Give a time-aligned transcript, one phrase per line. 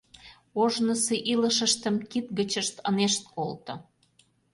[0.61, 3.73] Ожнысо илышыштым кид гычышт ынешт колто.